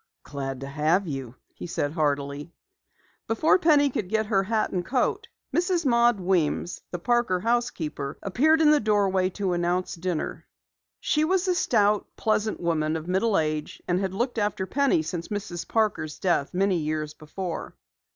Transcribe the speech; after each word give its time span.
"Glad 0.23 0.59
to 0.61 0.67
have 0.67 1.07
you," 1.07 1.35
he 1.53 1.67
said 1.67 1.91
heartily. 1.91 2.51
Before 3.27 3.59
Penny 3.59 3.91
could 3.91 4.09
get 4.09 4.25
her 4.25 4.41
hat 4.41 4.71
and 4.71 4.83
coat, 4.83 5.27
Mrs. 5.55 5.85
Maud 5.85 6.19
Weems, 6.19 6.81
the 6.89 6.97
Parker 6.97 7.39
housekeeper, 7.41 8.17
appeared 8.23 8.61
in 8.61 8.71
the 8.71 8.79
doorway 8.79 9.29
to 9.29 9.53
announce 9.53 9.93
dinner. 9.93 10.47
She 10.99 11.23
was 11.23 11.47
a 11.47 11.53
stout, 11.53 12.07
pleasant 12.17 12.59
woman 12.59 12.95
of 12.95 13.07
middle 13.07 13.37
age 13.37 13.79
and 13.87 13.99
had 13.99 14.15
looked 14.15 14.39
after 14.39 14.65
Penny 14.65 15.03
since 15.03 15.27
Mrs. 15.27 15.67
Parker's 15.67 16.17
death 16.17 16.51
many 16.51 16.77
years 16.77 17.13
before. 17.13 17.75